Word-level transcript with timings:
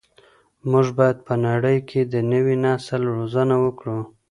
موږ 0.71 0.87
باید 0.97 1.17
په 1.27 1.33
نړۍ 1.47 1.77
کي 1.89 2.01
د 2.13 2.15
نوي 2.31 2.55
نسل 2.65 3.01
روزنه 3.17 3.55
وکړو. 3.65 3.99